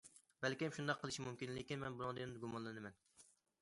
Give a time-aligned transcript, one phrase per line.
[0.45, 3.03] بەلكىم شۇنداق قىلىشى مۇمكىن، لېكىن مەن بۇنىڭدىن گۇمانلىنىمەن.